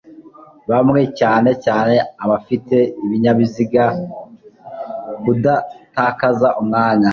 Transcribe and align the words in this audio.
bamwe 0.69 1.01
cyane 1.19 1.49
cyane 1.65 1.95
abafite 2.23 2.77
ibinyabiziga 3.03 3.83
kudatakaza 5.21 6.49
umwanya 6.61 7.09